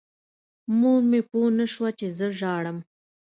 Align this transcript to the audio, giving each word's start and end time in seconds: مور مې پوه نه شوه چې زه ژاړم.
مور 0.79 1.01
مې 1.09 1.19
پوه 1.29 1.47
نه 1.59 1.65
شوه 1.73 1.89
چې 1.99 2.05
زه 2.17 2.27
ژاړم. 2.39 2.77